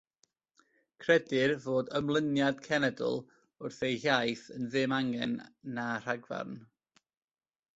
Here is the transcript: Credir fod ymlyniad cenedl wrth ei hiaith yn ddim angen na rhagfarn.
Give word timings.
Credir 1.03 1.51
fod 1.65 1.91
ymlyniad 1.99 2.63
cenedl 2.69 3.19
wrth 3.67 3.77
ei 3.89 4.01
hiaith 4.07 4.49
yn 4.57 4.67
ddim 4.77 4.97
angen 5.01 5.37
na 5.77 5.85
rhagfarn. 6.07 6.57